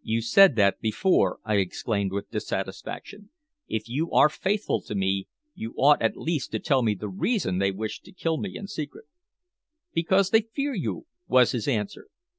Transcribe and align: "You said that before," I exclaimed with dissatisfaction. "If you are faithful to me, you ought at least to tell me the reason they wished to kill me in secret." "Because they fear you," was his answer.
"You 0.00 0.22
said 0.22 0.56
that 0.56 0.80
before," 0.80 1.40
I 1.44 1.56
exclaimed 1.56 2.10
with 2.10 2.30
dissatisfaction. 2.30 3.28
"If 3.68 3.86
you 3.86 4.10
are 4.12 4.30
faithful 4.30 4.80
to 4.80 4.94
me, 4.94 5.28
you 5.54 5.74
ought 5.76 6.00
at 6.00 6.16
least 6.16 6.52
to 6.52 6.58
tell 6.58 6.80
me 6.80 6.94
the 6.94 7.10
reason 7.10 7.58
they 7.58 7.70
wished 7.70 8.04
to 8.06 8.12
kill 8.12 8.38
me 8.38 8.56
in 8.56 8.66
secret." 8.66 9.04
"Because 9.92 10.30
they 10.30 10.40
fear 10.40 10.72
you," 10.72 11.04
was 11.26 11.52
his 11.52 11.68
answer. 11.68 12.06